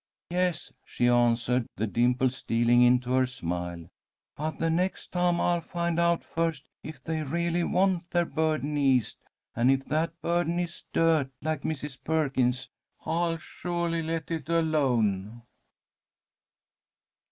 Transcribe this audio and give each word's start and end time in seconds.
"Yes," 0.31 0.73
she 0.83 1.07
answered, 1.07 1.67
the 1.75 1.85
dimples 1.85 2.35
stealing 2.37 2.81
into 2.81 3.11
her 3.11 3.27
smile. 3.27 3.87
"But 4.35 4.57
the 4.57 4.71
next 4.71 5.11
time 5.11 5.39
I'll 5.39 5.61
find 5.61 5.99
out 5.99 6.23
first 6.25 6.65
if 6.81 7.03
they 7.03 7.21
really 7.21 7.63
want 7.63 8.09
their 8.09 8.25
burden 8.25 8.75
eased, 8.79 9.19
and 9.55 9.69
if 9.69 9.85
that 9.89 10.19
burden 10.19 10.57
is 10.57 10.85
dirt, 10.91 11.29
like 11.43 11.61
Mrs. 11.61 12.03
Perkins's, 12.03 12.67
I'll 13.05 13.37
suahly 13.37 14.01
let 14.03 14.31
it 14.31 14.49
alone." 14.49 15.43